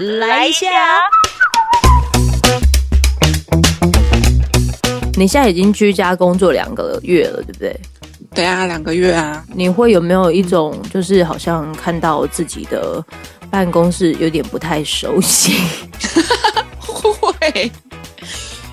[0.00, 0.66] 来一下。
[5.18, 7.78] 你现在已经居家工作两个月了，对不对？
[8.34, 9.44] 对啊，两个月啊。
[9.54, 13.04] 你会有没有一种，就是好像看到自己的
[13.50, 15.52] 办公室有点不太熟悉？
[16.80, 17.70] 会。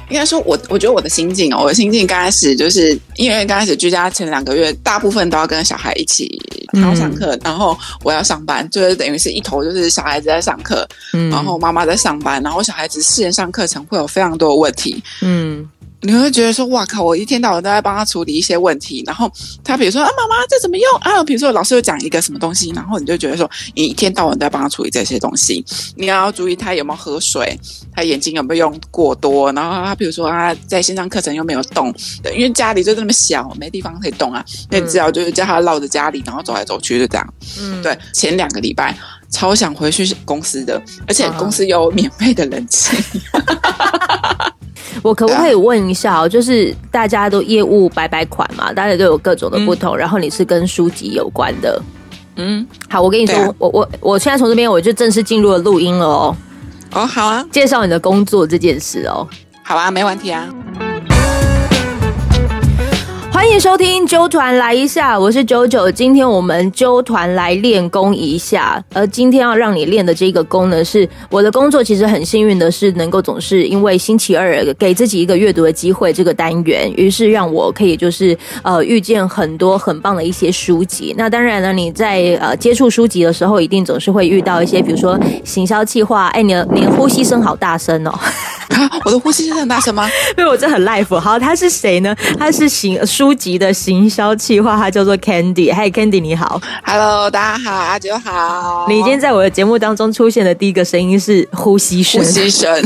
[0.09, 6.39] 应该说，我我觉得我的心境哦，我的心境刚开始就是因为刚开始居家前两个月，大部分都要跟小孩一起
[6.81, 10.87] 他上课，然后我要上班，就是等于是一头就是小孩子在上课，
[11.31, 15.67] 然后妈妈在上班，然后小孩子线上课程会有非常多的问题，嗯。
[16.01, 17.01] 你会觉得说，哇靠！
[17.03, 19.31] 我一天到晚都在帮他处理一些问题，然后
[19.63, 21.23] 他比如说啊，妈妈这怎么用啊？
[21.23, 25.65] 比如说老师又讲一个什么东西，然后你就觉得说，你一天到晚都在帮他处理这些东西，
[25.95, 27.59] 你要注意他有没有喝水，
[27.91, 31.93] 他眼睛有没有用过多，然后他比如说他在线上课程又没有动，
[32.31, 37.33] 因为家里就这么小，没地方可以动啊，那只要就是叫他绕着家里，然后走来走去就这样。
[37.59, 38.95] 嗯，对，前两个礼拜
[39.31, 42.95] 超想回去公司的，而且公司有免费的冷气。
[45.01, 46.27] 我可不可以问一下哦？
[46.27, 49.95] 就是大家都业务摆摆款嘛，大家都有各种的不同。
[49.95, 51.81] 然后你是跟书籍有关的，
[52.35, 56.35] 嗯，好，我跟你说，我我我现在从这边我就正式进入了录音了哦。
[56.93, 59.27] 哦，好啊，介绍你的工作这件事哦。
[59.63, 60.47] 好啊，没问题啊。
[63.47, 65.89] 欢迎收听揪团来一下，我是九九。
[65.89, 71.81] 今天我们揪团来练功一下，而今天要让你练的这个功呢，是我的工作。
[71.81, 81.15] 其实很幸运的是，能够总是因为星期二给自己一个阅读的机会这个单元，于是让我可以就是呃遇见很多很棒的一些书籍。
[81.17, 86.27] 那当然呢，你在呃接触书籍的时候，一定总是会遇到一些，比如说行销计划。
[86.27, 88.13] 哎，你的你的呼吸声好大声哦！
[89.05, 90.09] 我的呼吸声很大声吗？
[90.37, 91.19] 因为我这很 life。
[91.19, 92.15] 好，他是谁呢？
[92.37, 95.73] 他是行书籍的行销企划，他叫做 Candy。
[95.73, 96.61] 嗨，Candy，你好。
[96.83, 98.85] Hello，大家好，阿九好。
[98.87, 102.21] 你今天在我的节目当中出现的第一个声音是呼吸声。
[102.21, 102.81] 呼吸声。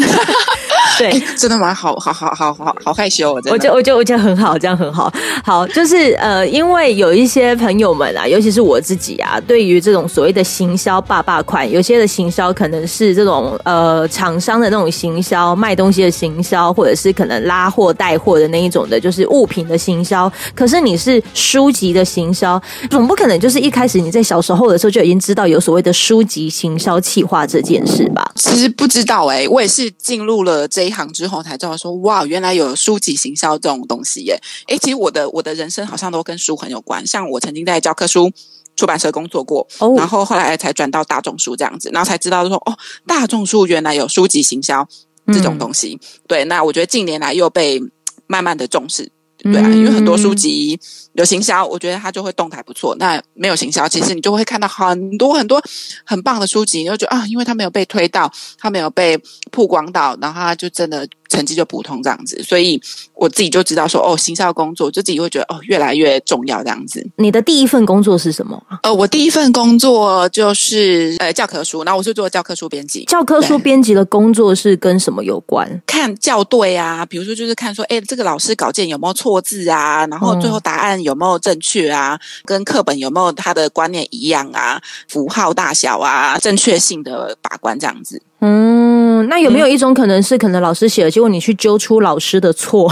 [1.09, 3.33] 对，真的蛮好，好好好好好害羞。
[3.33, 5.11] 我觉得，我觉得，我觉得很好，这样很好。
[5.43, 20.31] 好，就是呃，因为有一些朋友们啊，尤其是我自己啊，对于这种所谓的行销爸爸款，有些的行销可能是这种呃厂商的那种行销，卖东西的行销，或者是可能拉货带货的那一种的，就是物品的行销。
[20.53, 28.31] 可是你是书籍的行销，总不可能就是一开始你在小时候的时候就已经知道有所谓的书籍行销企划这件事吧？
[28.35, 30.90] 其实不知道哎，我也是进入了这。
[30.91, 34.37] 这一行之后才知道说哇，原来有书籍行销这种东西耶！
[34.67, 37.05] 哎，其实我的我的人生好像都跟书很有关。
[37.07, 38.29] 像我曾经在教科书
[38.75, 39.65] 出版社工作过，
[39.95, 44.85] 然后后来才转到大众书这样子，然后才知道说哦，大众书原来有书籍行销
[45.27, 45.97] 这种东西。
[46.27, 47.81] 对，那我觉得近年来又被
[48.27, 50.79] 慢慢的重视，对啊，因为很多书籍
[51.13, 52.95] 有行销，我觉得它就会动态不错。
[52.97, 55.61] 那没有行销，其实你就会看到很多很多
[56.05, 59.17] 很棒的书籍，你就觉得啊，因为它没有被推到，它没有被
[59.51, 61.07] 曝光到，然后它就真的。
[61.31, 62.77] 成绩就普通这样子，所以
[63.13, 67.09] 我自己就知道说，哦，行销工作就自己会觉得哦，越来越重要这样子。
[67.15, 68.61] 你的第一份工作是什么？
[68.83, 73.05] 呃，我第一份工作就是呃教科书，然后我是做教科书编辑。
[73.05, 75.81] 教科书编辑的工作是跟什么有关？
[75.87, 88.21] 看校对啊，比如说就是看说，哎，这个老师稿件有没有错字啊，然后最后答案有没有正确啊，跟课本有没有他的观念一样啊，符号大小啊，正确性的把关这样子。
[88.39, 92.91] 嗯，那有没有一种可能是，可能老师写了，结果你去揪出老师的错？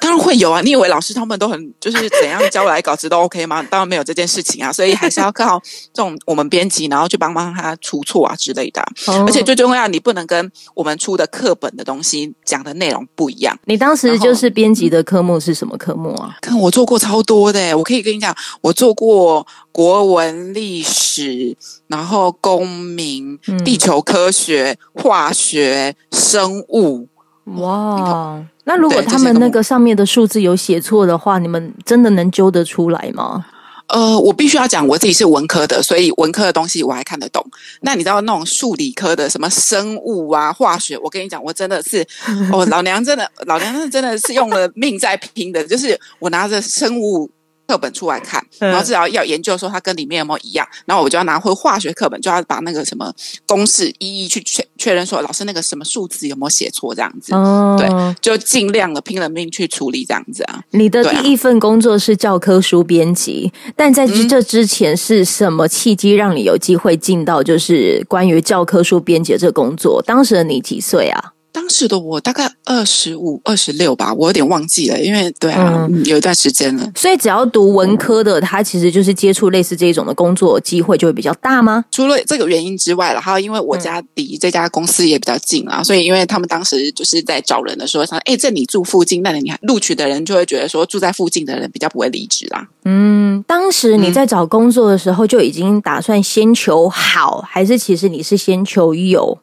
[0.00, 0.60] 当然会有啊！
[0.62, 3.62] 你以为老师他们都很就是怎样交来稿子都 OK 吗？
[3.70, 4.72] 当然没有这件事情啊！
[4.72, 5.60] 所以还是要靠
[5.92, 8.82] 这种我们编辑，然后去帮帮他出错啊之类的。
[9.26, 13.58] 而且最重要，你不能跟我们出的课本的东西讲的内容不一样。
[13.64, 16.36] 你当时就是编辑的科目是什么科目啊？
[16.40, 21.56] 看我做过超多的，我可以跟你讲，我做过国文、历史，
[21.86, 27.08] 然后公民、地球科学、化学、生物。
[27.56, 33.46] 哇，那如果他们那个上面的数字有写错的话，你们真的能揪得出来吗？
[33.88, 37.42] 呃，我必须要讲，我自己是文科的，所以文科的东西我还看得懂。
[37.80, 42.06] 那你知道那种数理科的什么生物啊、化学，我跟你讲，我真的是，
[42.52, 47.30] 哦，老娘真的，老娘是真的是用了命在拼的，就是我拿着生物。
[47.68, 53.12] 课本出来看，然后至少要研究说它跟里面有没有一样，然后我就要拿回化学课本，就要把那个什么
[53.46, 57.32] 公式一一去确确认说老师那个什么数字有没有写错这样子，
[57.76, 60.62] 对，就尽量的拼了命去处理这样子啊。
[60.70, 70.02] 你的第一份工作是教科书编辑，但在这之前是什么契机让你有机会进到就是关于教科书编辑这工作？
[70.06, 71.32] 当时的你几岁啊？
[71.58, 76.88] 当时的我大概二十五、二十六吧，我有点忘记了，因为对啊，嗯有一段时间了。
[76.94, 81.84] 所以只要读文科的，他其实就是接触类似这种的工作机会就会比较大吗？
[81.90, 92.68] 除了这个原因之外了，还有因为我家离这家公司也比较近啊，所以因为他们当时就是在找人的时候，想哎，这你住附近，那你还录取的人就会觉得说住在附近的人比较不会离职啦。
[92.84, 99.36] 嗯，当时你在找工作的时候就已经打算先求好，还是其实你是先求有？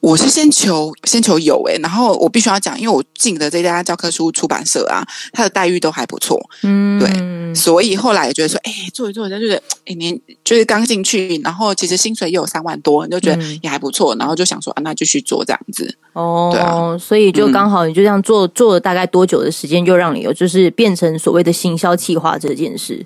[0.00, 7.54] 我是先求先求有诶、然后我必须要讲，因为我进的这家教科书出版社啊，它的待遇都还不错，嗯，对。
[7.54, 13.58] 所以后来也觉得说，哎，做一做，就觉得哎年就是刚进去，然后其实薪水也有三万多，你就觉得嗯。
[13.62, 15.94] 也还不错，然后就想说啊，那继续做这样子。
[16.14, 16.96] 哦，对啊。
[16.98, 23.04] 所以就刚好你就这样做、做了大概多久的时间，就让你有就是变成所谓的行销企划这件事？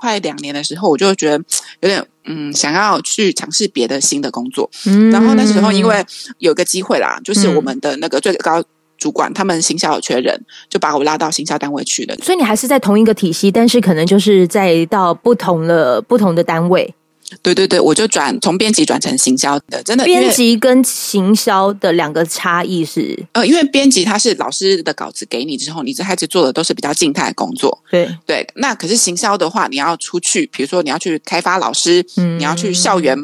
[0.00, 1.44] 快两年的时候，我就觉得
[1.80, 4.70] 有点嗯，想要去尝试别的新的工作。
[4.86, 6.04] 嗯然后那时候因为
[6.38, 8.62] 有个机会啦，就是嗯我们的那个最高
[8.96, 12.14] 主管他们行销有缺人，就把我拉到行销单位去了。
[12.22, 16.94] 所以你还是在同一个体系，但是可能就是在到不同的不同的单位，
[17.40, 27.82] 对对对，我就转从编辑转成行销的，真的编辑跟行销的两个差异是，呃，因为编辑他是老师的稿子给你之后，你这开始做的都是比较静态的工作。
[27.90, 33.16] 对，对，那可是行销的话，你要出去，比如说你要去开发老师，嗯你要去校园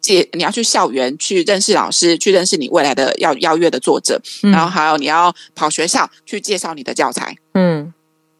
[0.00, 7.36] 借，你要去校园去认识老师，去认识你未来的要邀约的作者，嗯然后还有你要跑学校去介绍你的教材。
[7.54, 7.92] 嗯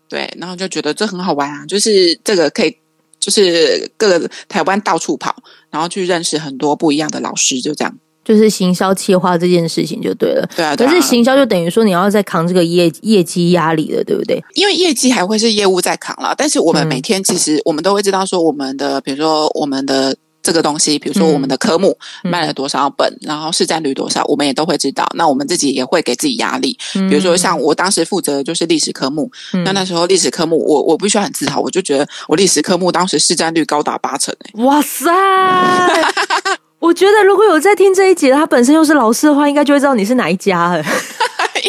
[0.08, 2.76] 对，然后就觉得这很好玩啊，就是这个可以，
[3.19, 5.35] 就是各个台湾到处跑，
[5.71, 7.95] 然后去认识很多不一样的老师，就这样。
[8.25, 10.45] 就是行销企划这件事情就对了。
[10.57, 10.91] 对啊，对啊。
[10.91, 14.43] 可是行销就等于说你要在扛这个业业绩压力了，对不对？
[14.55, 25.04] 因为业绩还会是业务在扛了，但是我们嗯每天其实我们都会知道说我们的，比如说我们的这个东西，比如说我们的科目嗯卖了多少本，然后市占率多少，我们也都会知道。
[25.16, 35.10] 那我们自己也会给自己压力，比比如说像我当时负责的就是历史科目，嗯那那时候历史科目我我必须要很自豪，我就觉得我历史科目当时市占率高达八成诶、哇塞！
[36.78, 40.84] 我觉得如果有在听这一节，他本身又是老师的话，应该就会知道你是哪一家了。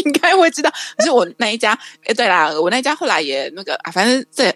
[0.04, 0.70] 应该会知道。
[0.98, 4.54] 可是我那一家，哎，对啦，我那一家后来也那个啊，反正这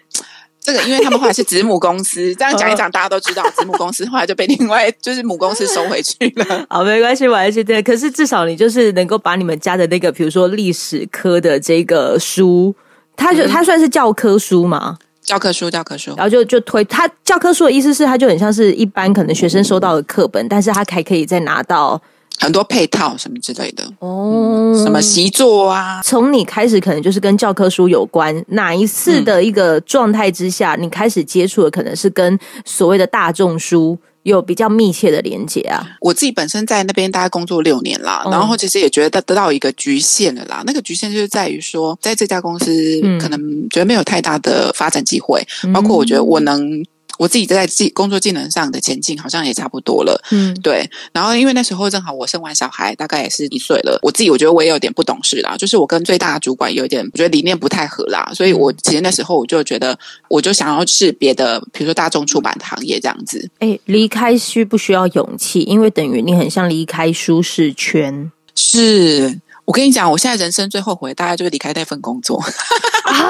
[0.64, 6.66] 这个，因为他们后来是子母公司，这样讲一讲，大家都知道子母公司后来就被另外就是母公司收回去了。
[6.70, 7.82] 好，没关系，我还是对。
[7.82, 12.76] 可是至少你就是能够把你们家的那个，比如说历史科的这个书，
[13.16, 22.00] 它就、它算是教科书嘛，教科书，教科书，然后就就推它教科书的意思是，它就很像是一般可能学生收到的课本，但是它还可以再拿到
[22.42, 35.86] 很多配套什么之类的，哦什么习作啊，从你开始可能就是跟教科书有关，哪一次的一个状态之下，你开始接触的可能是跟所谓的大众书有比较密切的连接啊？
[36.02, 40.64] 我自己本身在那边大概工作六年啦，嗯然后其实也觉得得到一个局限了啦。
[40.66, 43.40] 那个局限就是在于说，在这家公司嗯可能
[43.70, 46.84] 觉得没有太大的发展机会，包括我觉得我能。
[47.22, 50.90] 我自己在自己工作技能上的前进好像也差不多了，嗯对。
[51.14, 59.96] 然后因为那时候正好我生完小孩，大概也是一岁了，我自己我觉得我也有点不懂事啦，就是我跟最大的主管有点我觉得理念不太合啦，所以我其实那时候我就觉得，
[60.30, 63.48] 我就想要是别的，比如说大众出版行业这样子。
[63.60, 65.60] 哎，离开需不需要勇气？
[65.60, 72.42] 因为等于你很像离开舒适圈是我跟你讲，我现在人生最后悔，大概就是离开那份工作。
[73.06, 73.14] 啊！
[73.14, 73.30] 认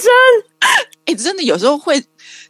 [0.00, 0.10] 真
[1.06, 2.02] 哎、真的有时候会，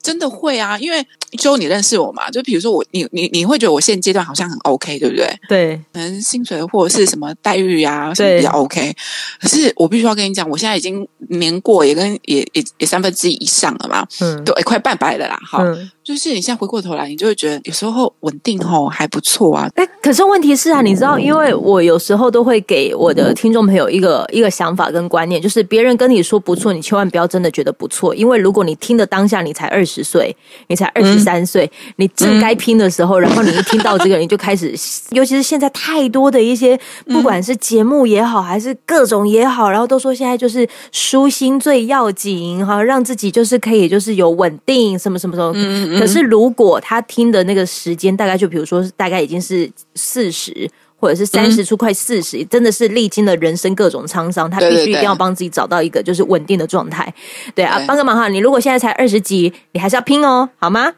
[0.06, 1.04] 真的会啊，因为
[1.36, 5.36] 就你认识我嘛，就比如说我，你你你会觉得我现阶段好像很 OK，对不对？
[5.48, 8.94] 对，可能薪水或者是什么待遇啊，什么比较 OK。
[9.40, 15.36] 可是我必须要跟你讲，我现在已经年过也跟也也也三分之一以上了嘛，嗯，对，快半百了啦。
[15.44, 15.90] 好，嗯。
[16.06, 19.68] 就是你现在回过头来，你就会觉得有时候稳定吼还不错啊。
[19.74, 30.36] 哎，可是问题是啊，你知道，因为我有时候都会给我的听众朋友一个一个想法跟观念，就是别人跟你说不错，你千万不要真的觉得不错，因为如果你听的当下你才二十岁，
[30.68, 34.72] 你才二十三岁，你正该拼的时候，然后你一听到这个，你就开始，
[35.10, 45.95] 尤其是现在太多的一些，不管是节目也好，还是各种也好，然后都说现在就是舒心最要紧哈，让自己就是可以就是有稳定什么什么什么。
[45.98, 50.70] 可是如果他听的那个时间大概就比如说大概已经是四十。
[50.98, 57.12] 或者是三十出快四十、真的是历经了人生各种沧桑，他必须一定要帮自己找到一个就是稳定的状态。
[57.54, 60.90] 对啊，对帮个忙哈，你如果现在才二十几，你还是要拼哦，好吗？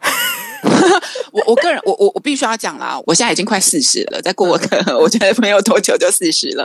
[1.32, 6.64] 我我个人，我我我必须要讲啦，我现在已经快四十了，再过个 我觉得没有多久就四十了。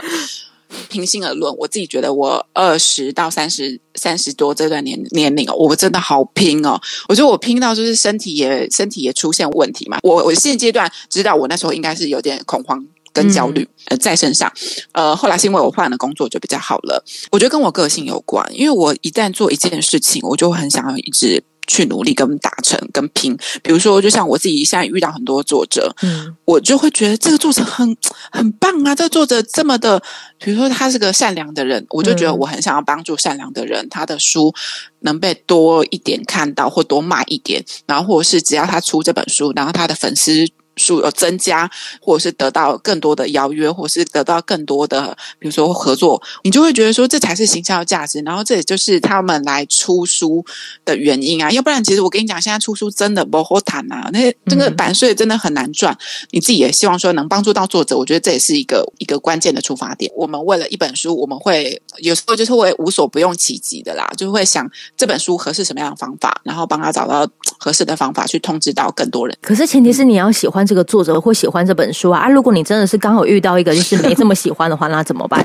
[0.88, 6.80] 平心而论，我自己觉得我二十到三十三十多这段年年龄哦，我真的好拼哦！
[7.08, 9.98] 我觉得我拼到就是身体也身体也出现问题嘛。
[10.02, 14.52] 我我现阶段知道我那时候应该是有点恐慌跟焦虑呃在身上。
[14.92, 17.04] 呃，后来是因为我换了工作就比较好了。
[17.30, 21.42] 我觉得跟我个性有关，因为我一旦做一件事情，我就很想要一直。
[21.66, 27.96] 去努力跟达成跟拼，比如说，就像我自己现在遇到很多作者，嗯，我就会觉得这个作者很
[28.30, 30.02] 很棒啊，这个作者这么的，
[30.38, 34.52] 比如说他是个善良的人，我就觉得我很想要帮助善良的人，他的书
[35.00, 40.46] 能被多一点看到或多卖一点，然后或者是只要他出这本书，然后他的粉丝。
[40.76, 48.20] 数有增加，或者是得到更多的邀约，或是得到更多的，比如说合作，你就会觉得说这才是行销价值。
[48.20, 50.44] 然后这也就是他们来出书
[50.84, 51.50] 的原因啊。
[51.50, 55.96] 要不然，其实我跟你讲，现在出书真的不好谈啊，那些这个版税真的很难赚。
[56.30, 60.10] 你自己也希望说能帮助到作者，我觉得这也是一个一个关键的出发点。
[60.16, 67.26] 我们为了一本书，我们会有时候就是会无所不用其极的啦，就会想这本书合适什么样的方法，然后帮他找到
[67.64, 69.34] 合适的方法去通知到更多人。
[69.40, 70.64] 可是前提是你要喜欢。
[70.64, 72.20] 这个作者或喜欢这本书啊！
[72.20, 75.44] 啊，如果你真的是刚好遇到一个就是没这么喜欢的话，那怎么办？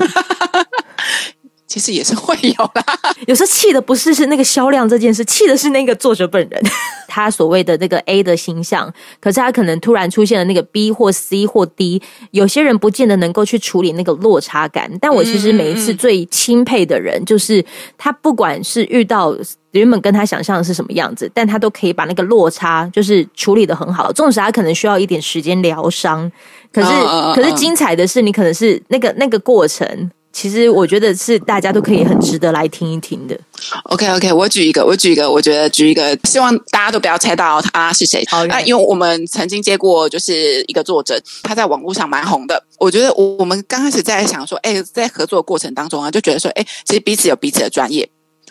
[1.70, 2.84] 其实也是会有的。
[3.28, 6.60] 有时候气的不是是那个销量这件事，气的是那个作者本人。
[7.06, 12.00] 他所谓的那个 A 的形象，可是他可能突然出现了那个 B 或 C 或 D，
[12.32, 14.90] 有些人不见得能够去处理那个落差感。
[15.00, 17.64] 但我其实每一次最钦佩的人，就是
[17.96, 19.36] 他不管是遇到。
[19.72, 24.10] 原本跟他想象的是什么样子，但他都可以把那个落差就是处理的很好。
[24.10, 26.28] 纵使他可能需要一点时间疗伤，
[26.72, 26.88] 可是
[27.36, 33.38] 可是精彩的是，你可能是那个那个过程，其实我觉得是大家都可以很值得来听一听的。
[33.84, 38.24] OK OK，我举一个，我举一个，我觉得举一个，希望大家都不要猜到他是谁。
[38.48, 42.62] 那因为我们曾经接过就是一个作者，他在网络上蛮红的。
[42.78, 48.08] 我觉得我我们刚开始在想说，哎，在合作过程当中啊，就觉得说，哎，其实彼此有彼此的专业。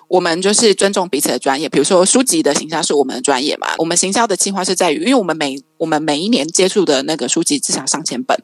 [0.10, 3.68] 我们就是尊重彼此的专业，比如说书籍的行销是我们的专业嘛。
[3.78, 8.38] 我们行销的计划是在于，因为我们每我们每一年接触的那个书籍至少上千本，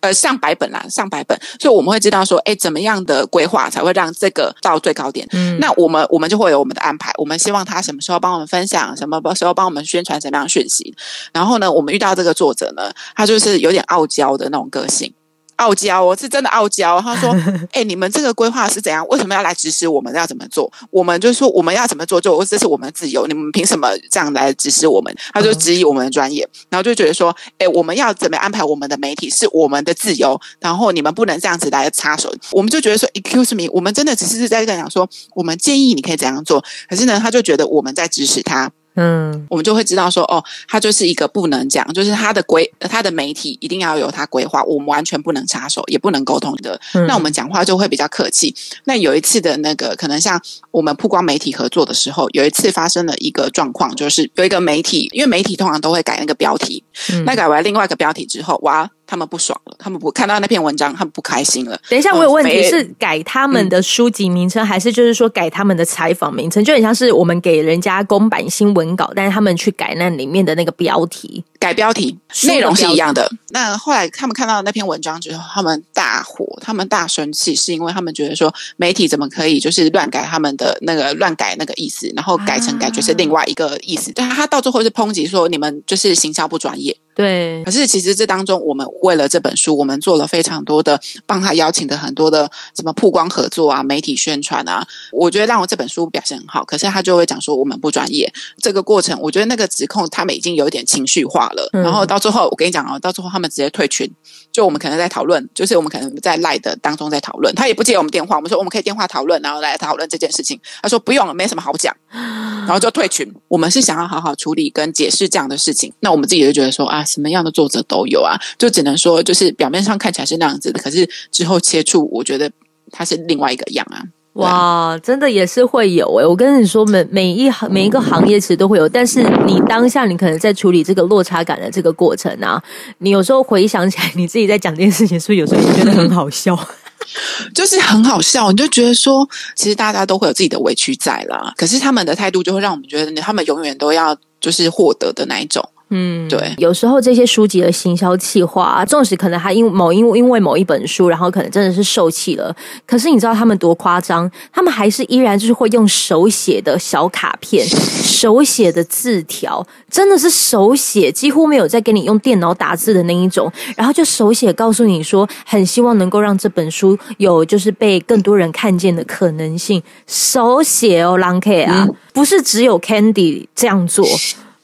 [0.00, 5.26] 呃，上百本啦，上百本，所以我们会知道说，哎，怎么样的规划才会让这个到最高点？
[5.32, 7.12] 嗯，那我们我们就会有我们的安排。
[7.18, 10.94] 我们希望他什么时候帮我们分享，什么时候帮我们宣传什么样的讯息。
[11.32, 15.12] 然后呢，我们遇到这个作者呢，他就是有点傲娇的那种个性。
[15.58, 17.00] 傲娇，我是真的傲娇。
[17.00, 17.34] 他说：
[17.72, 19.06] “哎，你们这个规划是怎样？
[19.08, 20.72] 为什么要来指使我们要怎么做？
[20.90, 23.26] 我们就说我们要怎么做，就这是我们的自由。
[23.26, 38.70] 你们凭什么这样来指使我们？”他就质疑我们的专业，然后就觉得说：“哎，我们要怎么安排我们的媒体是我们的自由，然后你们不能这样子来插手。”我们就觉得说：“Excuse me，我们真的只是在讲说，我们建议你可以怎样做。”可是呢，他就觉得我们在指使他。
[39.00, 46.78] 嗯，我们就会知道说，哦，他就是一个不能讲，就是他的规，他的媒体一定要有他规划，我们完全不能插手，也不能沟通的。
[47.06, 48.52] 那我们讲话就会比较客气。
[48.84, 56.82] 那有一次的那个，可能像我们曝光媒体合作的时候，有一次发生了一个状况，就是有一个媒体，因为媒体通常都会改那个标题，
[57.24, 58.90] 那改完另外一个标题之后，哇。
[59.08, 61.80] 他们不爽了，他们不看到那篇文章，他们不开心了。
[61.88, 66.62] 等一下，我有问题是改他们的书籍名称，还是就是说改他们的采访名称？
[66.62, 73.26] 就很像是我们给人家公版新闻稿，但是他们去改那里面的那个标题，改标题，内容是一样的。
[73.48, 84.12] 那后来他们看到那篇文章之后，他们大火，他们大生气，是因为他们觉得说媒体怎么可以就是乱改他们的那个乱改那个意思，然后改成感觉是另外一个意思。
[84.14, 86.94] 但他到最后是抨击说你们就是行销不专业。
[87.18, 96.64] 对，可是其实这当中，我们为了这本书，我们做了非常多的，帮他邀请的很多的什么曝光合作啊、媒体宣传啊，我觉得让我这本书表现很好。
[96.64, 101.68] 可是他就会讲说我们不专业，这个过程，我觉得那个指控他们已经有一点情绪化了。
[101.72, 104.08] 然后到最后，我跟你讲哦，到最后他们直接退群。
[104.52, 108.36] 就我们可能在讨论，就是我们可能在赖的当中在讨论，他也不接我们电话。
[108.36, 110.58] 我们说我们可以电话讨论，然后来讨论这件事情。
[110.80, 113.28] 他说不用了，没什么好讲，然后就退群。
[113.48, 115.92] 我们是想要好好处理跟解释这样的事情。
[116.00, 122.50] 那我们自己就觉得说啊，什么样的作者都有啊，就只能说就是表面上看起来是那样子的，可是之后接触，我觉得
[122.92, 124.04] 它是另外一个样啊。
[124.34, 126.24] 哇，真的也是会有诶。
[126.24, 132.62] 我跟你说，每每一行每一个行业其实都会有，但是你当下你可能在处理这个落差感的这个过程啊，
[132.98, 136.56] 你有时候回想起来，你自己在讲这件事情，是不是有时候觉得很好笑？
[137.52, 145.68] 就是很好笑，你就觉得说，其实大家都会有自己的委屈在啦，可是他们的态度就会让我们觉得，他们永远都要就是获得的那一种。
[145.90, 152.54] 嗯，对，有时候这些书籍的行销企划，纵使可能还因某因因为某一本书，然后可能真的是受气了，
[152.86, 154.30] 可是你知道他们多夸张？
[154.52, 169.82] 他们还是依然就是会用手写的小卡片、手写的字条，真的是手写，几乎没有在给你用电脑打字的那一种，然后就手写告诉你说，很希望能够让这本书有就是被更多人看见的可能性。
[170.06, 174.06] 手写哦，狼 K 啊，不是只有 Candy 这样做。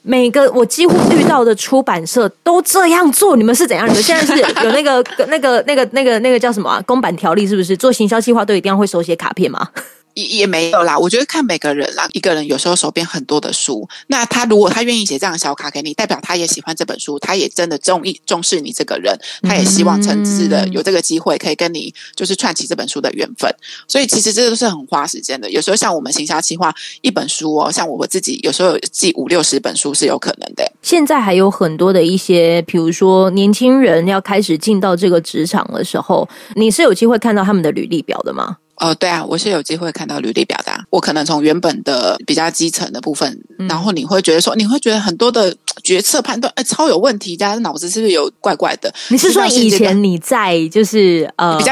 [0.07, 3.89] 每个我几乎遇到的出版社都这样做，你们是怎样？
[3.89, 7.47] 你们现在是有那个那个那个那个那个叫什么啊公版条例？
[7.47, 9.69] 是不是做行销计划都一定要会手写卡片吗？
[10.15, 12.07] 也也没有啦，我觉得看每个人啦。
[12.13, 23.53] 一个人有时候手边很多的书，那他如果他愿意写这样小卡给你，代表他也喜欢这本书，他也真的重意重视你这个人，他也希望诚挚的有这个机会可以跟你就是串起这本书的缘分。
[23.87, 25.51] 所以其实这都是很花时间的。
[25.51, 30.65] 有时候像我们行销计划一本书哦，像我自己有时候寄五六十本书是有可能的。
[30.81, 38.57] 现在还有很多的一些，比如说年轻人要开始进到这个职场的时候，你是有机会看到他们的履历表的吗？
[38.77, 40.85] 哦，对啊，我是有机会看到履历表达。
[40.89, 43.39] 我可能从原本的比较基层的部分，
[43.69, 48.93] 然后你会觉得说，你会觉得很多的决策判断，哎，超有问题，大家脑子是不是有怪怪的？
[49.09, 51.71] 你是说以前你在就是呃比较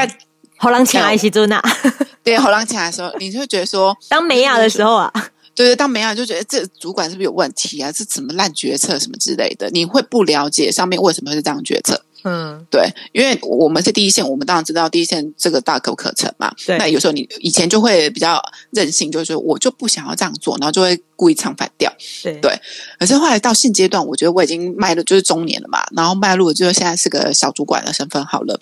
[0.56, 1.62] 好狼请来西周娜，
[2.24, 5.12] 对，好狼请来的时候，你就觉得说， 当美雅的时候啊，
[5.54, 7.92] 对对，当美雅就觉得这主管是不是有问题啊？
[7.92, 9.68] 这怎么烂决策什么之类的？
[9.70, 12.03] 你会不了解上面为什么会是这样决策？
[12.24, 16.50] 嗯，对，因为我们是第一线，我们当然知道第一线这个大可不可成嘛。
[16.66, 21.92] 对，那有时候你以前就会比较任性，就是说我就不想要这样做，然后就会故意唱反调。
[22.22, 22.60] 对，对。
[22.98, 28.58] 可是后来到现阶段，我觉得我已经迈入就是中年了嘛，然后迈入就是现在是个小主管的身份好了，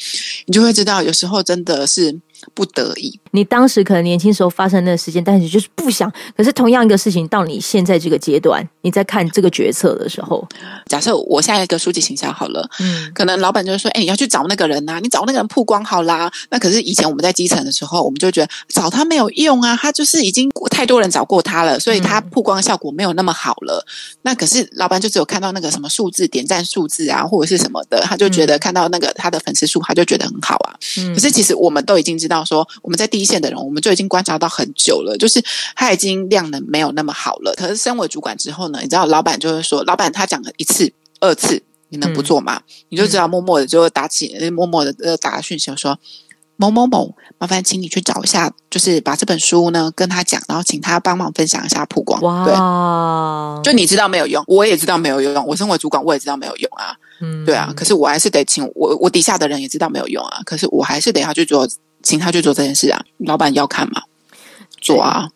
[0.47, 2.19] 你就会知道有时候真的是。
[2.55, 6.13] 不得已，你当时可能年轻时候发生的事件，但是就是不想。
[6.37, 10.45] 可是同样一个事情，到你现在这个阶段，你在看这个决策的时候，
[10.87, 23.87] 假设我下一个书记形象好了，嗯，可能老板就会说：“哎，你要去找那个人呐，你找那个人曝光好啦。”那可是以前我们在基层的时候，我们就觉得找他没有用啊，他就是已经太多人找过他了，所以他曝光效果没有那么好了。
[24.23, 30.77] 那可是老板就只有看到那个什么数字点赞数字啊，或者是什么的，他就觉得看到那个他的粉丝数，他就觉得很好啊。
[31.15, 32.43] 可是其实我们都已经知道。
[32.45, 35.41] 说我们在第一线的人，我们就已经观察到很久了，就是
[35.77, 37.55] 他已经量能没有那么好了。
[37.57, 42.61] 可是身为主管之后呢，你知道老板就会说，老板他讲了一次、二次，你能不做吗？
[42.89, 45.99] 你就知道默默的就打起，默默的呃打讯息说
[46.57, 52.21] 某某某，麻烦请你去找一下，就是把这本书呢跟他讲，然后请他帮忙分享一下曝光。
[52.23, 52.45] 哇，
[53.63, 56.97] 对，就你知道没有用，我也知道没有用，我身为主管我也知道没有用啊。
[57.21, 61.69] 嗯，对啊，可是我还是得请我我底下的人也知道没有用啊，可是我还是得要去做。
[62.05, 64.03] 请他去做这件事啊，老板要看嘛，
[64.81, 65.29] 做啊，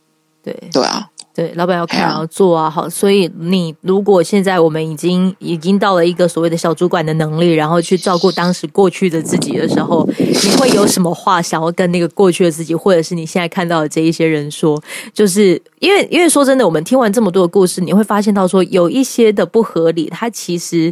[0.43, 14.83] 对对啊，对，老板要看 要做啊，好，所以你如果现在我们已经已经到了一个所谓的小主管的能力，然后去照顾当时过去的自己的时候，你会有什么话想要跟那个过去的自己，或者是你现在看到的这一些人说？
[15.13, 20.91] 就是因为因为说真的，我们听完这么多的故事，你会发现到说有一些的不合理，它其实。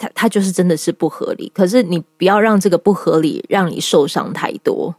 [0.00, 4.94] 它它就是真的是不合理，可是你不要让这个不合理让你受伤太多。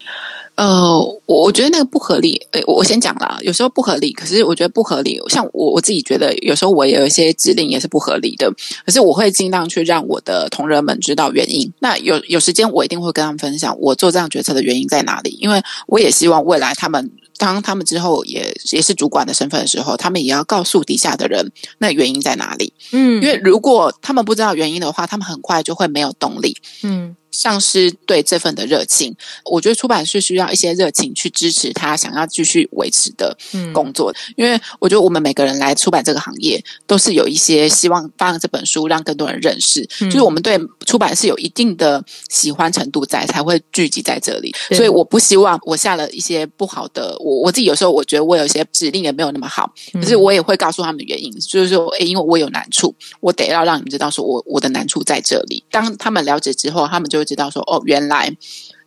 [0.60, 8.52] 呃，我我觉得那个不合理，呃，我先讲了，有时候不合理，可是我觉得不合理，像我我自己觉得，有时候我也有一些指令也是不合理的，
[8.86, 11.72] 可是我会尽量去让我的同仁们知道原因。
[11.80, 17.10] 那有有时间我一定会跟他们分享我做这样决策的原因在哪里，因为我也希望未来他们。
[17.38, 22.74] 当他们之后也也是主管的身份的时候，他们也要告诉底下的人那原因在哪里。
[22.92, 26.58] 嗯，因为如果他们不知道原因的话，他们很快就会没有动力。
[26.84, 27.16] 嗯。
[27.32, 29.16] 丧失对这份的热情，
[29.46, 33.38] 我觉得出版社需要一些热情去支持他想要继续维持的
[33.72, 34.14] 工作。
[34.36, 44.54] 因为我觉得我们每个人来出版这个行业，都是有一些希望发这本书让更多人认识，就是我们对出版是有一定的喜欢程度在，才会聚集在这里。
[44.72, 55.64] 所以我不希望我下了一些不好的，我我自己有时候我觉得我有一些指令也没有那么好，可是我也会告诉他们原因，就是说，诶，因为我有难处，我得要让你们知道，说我我的难处在这里。
[55.70, 57.19] 当他们了解之后，他们就。
[57.20, 58.36] 会知道说哦，原来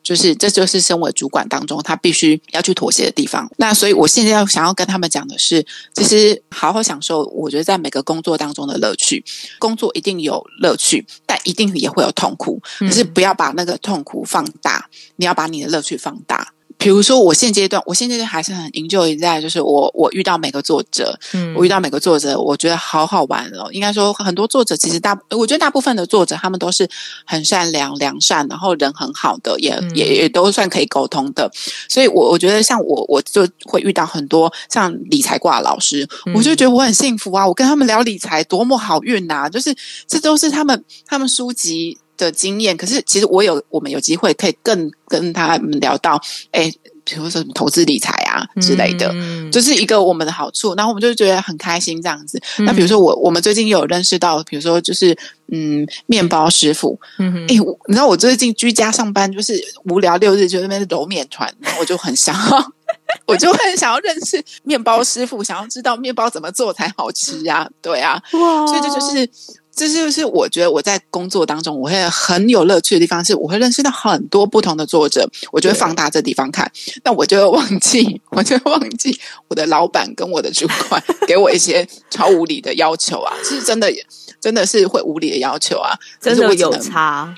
[0.02, 3.48] 就是这就是身为主管当中他必须要去妥协的地方。
[3.56, 5.64] 那所以我现在要想要跟他们讲的是，
[5.94, 9.24] 其实好好享受，我觉得在每个工作当中的乐趣，
[9.60, 12.60] 工作一定有乐趣，但一定也会有痛苦。
[12.80, 16.52] 可是不要把那个痛苦放大，你要把你的乐趣放大。
[16.82, 23.68] 比如说，我现阶段，我现阶段还是很营救一在，就是我我遇到每个作者，嗯，我遇到每个作者，我觉得好好玩哦。
[23.70, 26.88] 应该说，很多作者其实大，我觉得大部分的作者他们都是
[27.24, 31.48] 很善良、良善，然后人很好的，也也也都算可以沟通的。
[31.88, 37.46] 所以，我我觉得像我，我就会遇到很多像理财挂老师，我就觉得我很幸福啊！
[37.46, 39.48] 我跟他们聊理财，多么好运呐！
[39.48, 39.72] 就是
[40.08, 41.96] 这都是他们他们书籍。
[42.22, 46.72] 的经验，可是其实我有，我们有机会可以更跟他们聊到，哎，
[47.04, 49.12] 比如说什么投资理财啊之类的，
[49.50, 50.74] 就是一个我们的好处。
[50.74, 52.40] 然后我们就觉得很开心这样子。
[52.58, 55.16] 那比如说我，我们最近有认识到，比如说就是
[55.50, 57.54] 嗯，面包师傅，嗯，哎，
[57.87, 62.72] 你知道我最近居家上班，就是无聊六日就那边揉面团，我就很想要。
[63.26, 69.28] 我就很想要认识面包师傅，想要知道面包怎么做才好吃啊，对啊，哇，所以这就是。
[69.74, 76.70] 这就是我觉得我在工作当中我会很有乐趣的地方，是我会认识到很多不同的作者，我就会放大这地方看，
[77.04, 83.90] 那我就会忘记， 我就会忘记我的老板跟我的主管给我一些超无理的要求啊，是真的，
[84.38, 87.35] 真的是会无理的要求啊，真的有差。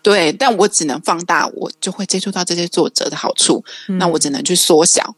[0.00, 3.64] 对，但我只能放大，我就会接触到这些作者的好处，
[3.98, 5.16] 那我只能去缩小，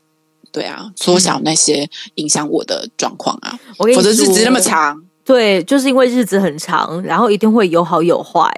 [0.51, 5.05] 对啊，缩小那些影响我的状况啊，我否则日子那么长。
[5.31, 8.51] 对，就是因为日子很长，然后一定会有好有坏。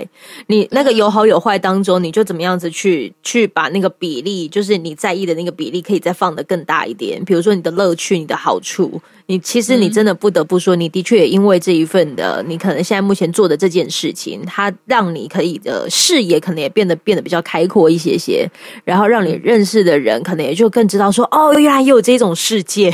[0.47, 7.23] 你那个有好有坏当中，你就怎么样子去去把那个比例，就是你在意的那个比例，可以再放得更大一点。
[7.27, 18.49] 比如说你的乐趣、你的好处，你其实你真的不得不说，你的确也因为这一份的，你可能现在目前做的这件事情，它让你可以的视野可能也变得变得比较开阔一些些，
[18.87, 22.91] 然后让你认识的人可能也就更知道说，哦，原来也有这种世界。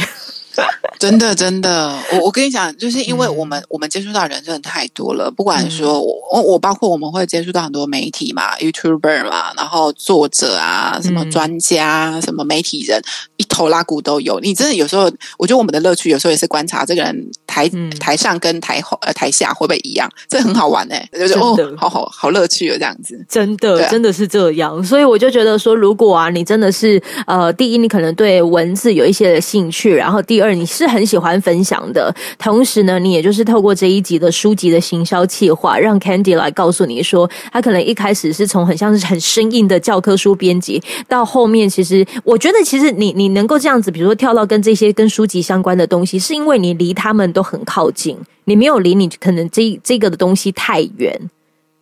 [0.99, 13.28] 真的，真的，我我跟你讲，就是因为我们我们接触到人真的太多了，不管说我我包括我们会接触到很多媒体嘛，YouTuber 嘛，然后作者啊，什么专家，什么媒体人，一
[13.59, 14.41] 头拉骨都有。
[14.41, 24.83] 你真的有时候，我觉得我们的乐趣有时候也是观察这个人台台上跟台后呃台下会不会一样，这很好玩哎，就是哦，好好好乐趣哦，这样子，真的真的是这样。
[24.83, 30.89] 所以我就觉得说，如果啊，你真的是呃，第一，你可能对文字有一些的兴趣，然后第二，你是。
[30.89, 51.31] 很喜欢分享的，同时呢，你也就是透过这一集的书籍的行销企划，让 Candy 来告诉你说，他可能一开始是从很像是很生硬的教科书编辑，到后面其实我觉得，其实你你能够这样子，比如说跳到跟这些跟书籍相关的东西，是因为你离他们都很靠近，你没有离你可能这这个的东西太远。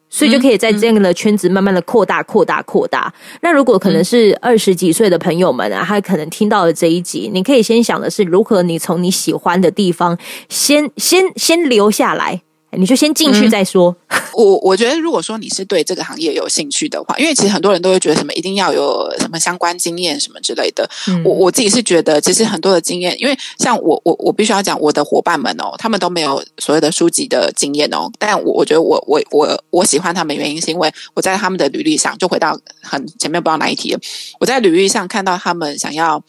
[0.09, 3.12] 所以就可以在这样的圈子慢慢的扩大、扩大、扩大。
[3.42, 10.16] 那如果可能是二十几岁的朋友们啊，他可能听到了这一集，你可以先想的是如何你从你喜欢的地方
[10.48, 12.40] 先先先留下来。
[12.77, 13.95] 你就先进去再说。
[14.35, 20.89] 我我觉得，如果说你是对这个行业有兴趣的话，因为其实很多人都会觉得什么一定要有什么相关经验什么之类的。
[21.25, 28.11] 我我自己是觉得，其实很多的经验，因为像我我我必须要讲，我的伙伴们哦，他们都没有所谓的书籍的经验哦。
[28.19, 33.97] 但我我觉得我我我我喜欢他们原因是因为我在他们的履历上，就回到很前面不知道哪一题，
[34.39, 36.23] 我在履历上看到他们想要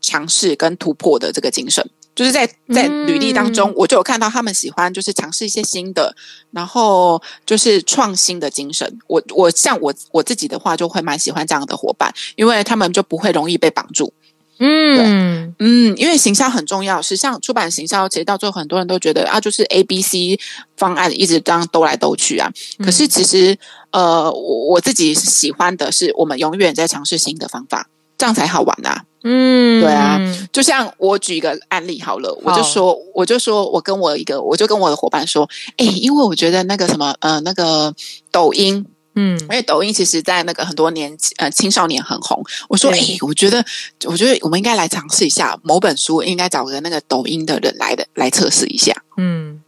[0.00, 1.88] 尝试跟突破的这个精神。
[2.18, 6.12] 就是在在履历当中，我就有看到他们喜欢就是尝试一些新的，
[6.50, 8.98] 然后就是创新的精神。
[9.06, 14.12] 我我像我我自己的话，就会蛮喜欢这样的伙伴，因为他们就不会容易被绑住。
[14.58, 20.40] 嗯嗯，因为行销很重要，是像出版行销，其实到最后很多人都觉得啊，就是 A B C
[20.76, 22.50] 方案一直这样兜来兜去啊。
[22.84, 23.56] 可是其实
[23.92, 29.04] 呃，我我自己喜欢的是，我们永远在尝试新的方法，这样才好玩啊。
[29.30, 30.18] 嗯，对啊，
[30.50, 37.94] 就像我举一个案例好了，我就说，我就说我跟我一个，我就跟我的伙伴说，哎，因为我觉得那个什么，呃，那个
[38.32, 43.62] 抖音，嗯，因为抖音其实在那个很多年呃青少年很红，我说，哎，我觉得，
[44.06, 49.60] 我觉得我们应该来尝试一下某本书，应该找个那个抖音的人来的来测试一下，嗯。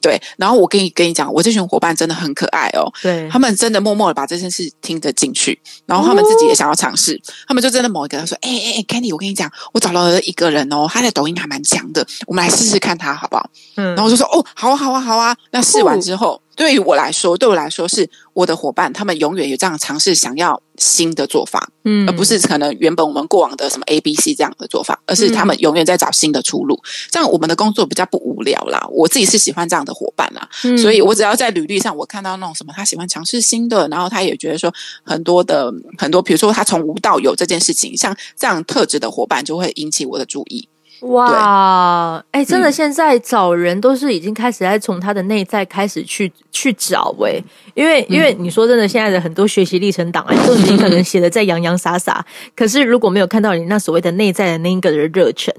[0.00, 2.92] 对，然后我跟你跟你讲，我这群伙伴真的很可爱哦。
[3.02, 16.40] 对，他们真的默默的把这件事听得进去，然后他们自己也想要尝试，他们就真的某一个他说：“哎哎哎，Candy，我跟你讲，我找到了一个人哦，他的抖音还蛮强的，我们来试试看他好不好？”嗯，然后我就说：“哦，好啊，好啊，好啊。”那试完之后。
[16.56, 26.80] 对于我来说，对我来说是我的伙伴，他们永远有这样尝试，想要新的做法，嗯，而不是可能原本我们过往的什么 A、B、C 这样的做法，而是他们永远在找新的出路。
[27.10, 28.86] 这样我们的工作比较不无聊啦。
[28.90, 34.72] 我自己是喜欢这样的伙伴啦，所以我只要在履历上我看到那种什么他喜欢尝试新的，然后他也觉得说
[35.04, 40.68] 很多的很多，比如说他从无到有这件事情，像这样特质的伙伴就会引起我的注意。
[41.08, 47.42] 哇，哎，真的，现在找人都是已经开始在从他的内在开始去去找哎，
[47.74, 52.24] 因为因为你说真的，现在的很多学习历程档案都已经可能写的在洋洋洒洒，
[52.56, 55.54] 可是如果没有看到你那所谓的内在的那一个的热忱，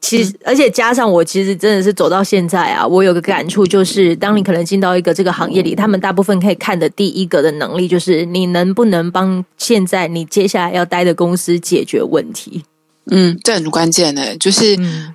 [0.00, 12.62] 其实而且加上我其实真的是走到现在啊，我有个感触就是，当你可能进到一个这个行业里，他们大部分可以看的第一个的能力就是你能不能帮现在你接下来要待的公司解决问题。
[13.10, 14.74] 嗯，这很关键的，就是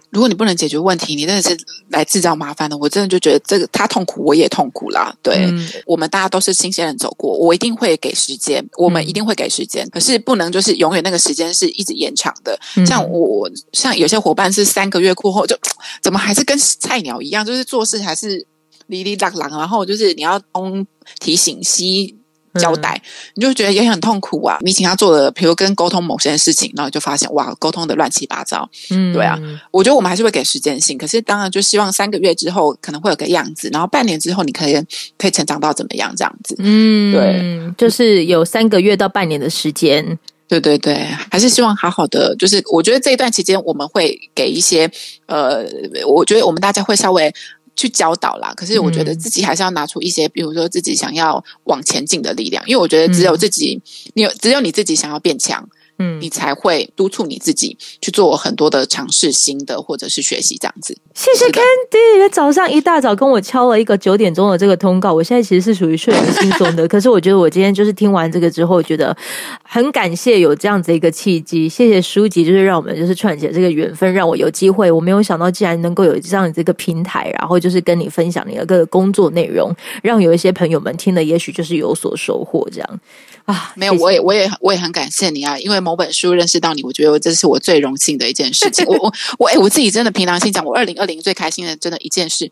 [0.10, 1.58] 如果你不能解决问题，你真的是
[1.90, 2.78] 来制造麻烦的。
[2.78, 5.16] 我真的就觉得这个他痛苦，我也痛苦啦。
[5.22, 5.52] 对
[5.86, 9.88] 我们大家都是新鲜人走过，我一定会给时间，我们一定会给时间。
[9.90, 12.60] 可是不能就是永远那个时间是一直延长的。
[12.86, 15.58] 像我，像有些伙伴是三个月过后就
[16.02, 18.46] 怎么还是跟菜鸟一样，就是做事还是
[18.88, 20.86] 哩哩啦啦，然后就是你要东
[21.20, 22.16] 提醒西。
[22.60, 23.02] 交代，
[23.36, 24.58] 你就觉得也很痛苦啊。
[24.62, 28.70] 你请他做的，比如跟沟通某些事情，然后就发现哇，沟通的乱七八糟。
[28.90, 29.40] 嗯，对啊，
[29.72, 34.74] 我觉得我们还是会给时间性，可是当然就希望三个月之后可能会有个样子，然后半年之后你可以
[35.18, 36.56] 可以成长到怎么样这样子。
[36.60, 40.18] 嗯，对，就是有三个月到半年的时间。
[40.48, 40.94] 对对对，
[41.32, 42.36] 还是希望好好的。
[42.36, 44.90] 就是我觉得这一段期间我们会给一些
[45.26, 45.66] 呃，
[46.06, 47.34] 我觉得我们大家会稍微。
[47.76, 53.82] 去教导啦，可是我觉得自己还是要拿出一些，比如说自己想要往前进的力量，因为我觉得只有自己，
[54.14, 55.68] 你有只有你自己想要变强。
[56.00, 60.98] 嗯，你才会督促你自己去做很多的尝试，新的或者是学习这样子。
[61.14, 65.14] 谢谢 Candy，早上一大早跟我敲了一个九点钟的这个通告。
[65.14, 69.16] 我现在其实是属于睡得轻松的， 可是我觉得我今天就是听完这个之后，觉得
[69.64, 71.70] 很感谢有这样子一个契机。
[71.70, 74.92] 谢谢书籍，就是让我们就是串起这个缘分，让我有机会。
[74.92, 83.00] 我没有想到，竟然能够有这样子一个平台，然后就是跟你分享你的各个工作内容，让有一些朋友们听了，也许就是有所收获这样。
[83.46, 85.60] 啊，没有，我也，我也，我也很感谢你啊！
[85.60, 88.86] 因为某本书认识到你，我觉得这是我最荣幸的一件事情。
[88.90, 92.50] 我我我，哎，我自己真的凭良心讲，我二零二零最开心的真的一件事，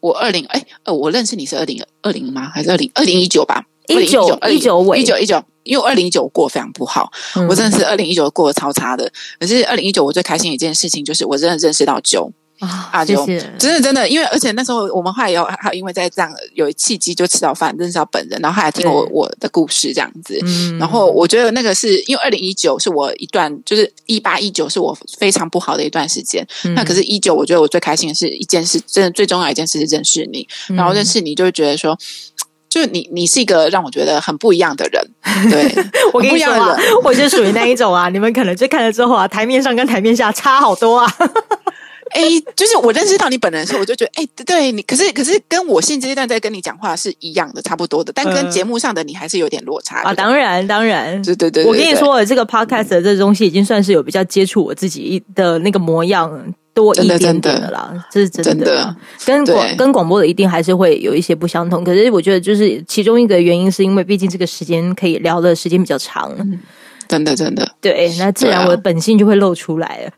[0.00, 2.50] 我二零哎呃，我认识你是二零二零吗？
[2.54, 3.62] 还是二零二零一九吧？
[3.88, 7.10] 一九一九尾一九一九，因为二零一九过非常不好，
[7.48, 9.10] 我真的是二零一九过得超差的。
[9.40, 12.32] 可是二零一九我最开心的一件事情，就是我真的认识到九。
[12.60, 20.38] 啊，就真的真的，因为而且那时候我们后来有还有因为在这样有契机就吃到饭，认识到本人，然后还来听我我的故事这样子，
[20.78, 31.96] 然后我觉得那个是因为二零一九是我一段就是一八一九是我非常不好的一段时间，那可是一九我觉得我最开心的是一件事，真的最重要一件事是认识你，然后认识你就会觉得说，
[32.68, 35.10] 就是你你是一个让我觉得很不一样的人，
[35.50, 41.14] 对我跟你说啊，我就属于那一种啊，你们可能就看了之后啊，台面上跟台面下差好多啊。
[42.10, 42.22] 哎，
[42.56, 50.14] 就是我认识到你本人的时候，我就觉得，哎，对你，可是可是跟我现阶段在跟你讲话是一样的，差不多的，但跟节目上的你还是有点落差啊。
[50.14, 58.94] 当然，当然，对对对，我跟你说，这个 podcast 的这东西已经算是有比较接触我自己的那个模样多一点点的啦，这是真的。
[59.24, 66.34] 跟广跟广播的一定还是会有一些不相同，可是我觉得就是其中一个原因，是因为毕竟这个时间可以聊的时间比较长，
[67.08, 67.68] 真的真的。
[67.80, 70.12] 对，那自然我的本性就会露出来了。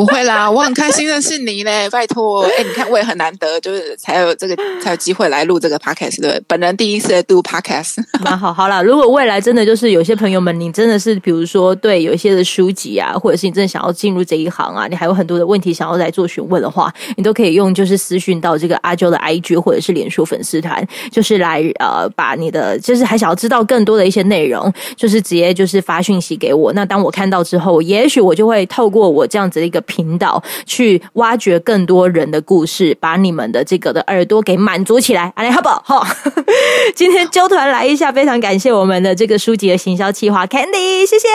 [0.00, 2.42] 不会啦， 我很开心认识你嘞，拜托。
[2.44, 8.50] 哎，你看我也很难得，就是才有这个才有机会来录这个 podcast，对本人第一次来录 podcast， 蛮好。
[8.50, 20.82] 好了，如果未来真的就是有些朋友们，你真的是比如说对有一些的书籍啊，或者是你真的想要进入这一行啊，你还有很多的问题想要来做询问的话，你都可以用就是私讯到这个阿娇的 IG 或者是脸书粉丝团，
[21.12, 26.72] 就是来呃把你的就是还想要知道更多的一些内容，就是直接就是发讯息给我。
[26.72, 29.78] 那当我看到之后，也许我就会透过我这样子的一个。
[29.90, 35.32] 频道去挖掘更多人的故事，把你们的这个的耳朵给满足起来。
[35.36, 35.82] 来，好不好？
[35.84, 36.06] 好，
[36.94, 41.26] 今天纠团来一下，非常感谢我们的这个书籍的行销企划 Candy，谢谢。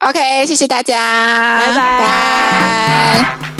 [0.00, 3.59] OK，谢谢大家，拜拜。